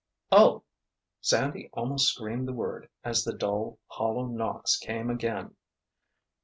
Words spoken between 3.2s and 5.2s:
the dull, hollow knocks came